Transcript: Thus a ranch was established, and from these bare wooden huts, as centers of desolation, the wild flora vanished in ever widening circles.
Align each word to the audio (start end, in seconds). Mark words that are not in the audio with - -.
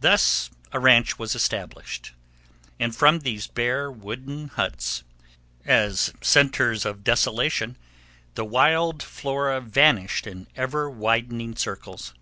Thus 0.00 0.50
a 0.72 0.80
ranch 0.80 1.16
was 1.16 1.36
established, 1.36 2.10
and 2.80 2.92
from 2.92 3.20
these 3.20 3.46
bare 3.46 3.88
wooden 3.88 4.48
huts, 4.48 5.04
as 5.64 6.12
centers 6.20 6.84
of 6.84 7.04
desolation, 7.04 7.78
the 8.34 8.44
wild 8.44 9.00
flora 9.00 9.60
vanished 9.60 10.26
in 10.26 10.48
ever 10.56 10.90
widening 10.90 11.54
circles. 11.54 12.14